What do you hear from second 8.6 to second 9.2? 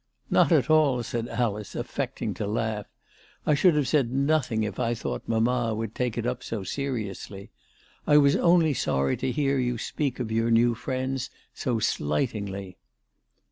sorry